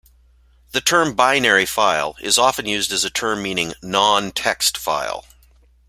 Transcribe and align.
The 0.71 0.81
term 0.81 1.13
"binary 1.13 1.67
file" 1.67 2.17
is 2.21 2.39
often 2.39 2.65
used 2.65 2.91
as 2.91 3.05
a 3.05 3.11
term 3.11 3.43
meaning 3.43 3.75
"non-text 3.83 4.75
file". 4.75 5.25